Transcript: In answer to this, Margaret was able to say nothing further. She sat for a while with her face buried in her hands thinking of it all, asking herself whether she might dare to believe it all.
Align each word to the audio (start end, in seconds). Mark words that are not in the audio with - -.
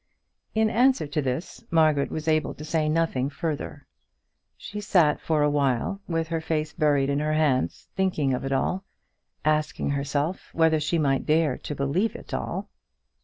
In 0.55 0.71
answer 0.71 1.05
to 1.05 1.21
this, 1.21 1.63
Margaret 1.69 2.09
was 2.09 2.27
able 2.27 2.55
to 2.55 2.65
say 2.65 2.89
nothing 2.89 3.29
further. 3.29 3.85
She 4.57 4.81
sat 4.81 5.21
for 5.21 5.43
a 5.43 5.49
while 5.51 6.01
with 6.07 6.29
her 6.29 6.41
face 6.41 6.73
buried 6.73 7.07
in 7.07 7.19
her 7.19 7.33
hands 7.33 7.87
thinking 7.95 8.33
of 8.33 8.43
it 8.43 8.51
all, 8.51 8.83
asking 9.45 9.91
herself 9.91 10.49
whether 10.53 10.79
she 10.79 10.97
might 10.97 11.27
dare 11.27 11.55
to 11.59 11.75
believe 11.75 12.15
it 12.15 12.33
all. 12.33 12.69